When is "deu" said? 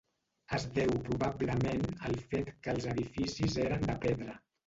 0.77-0.93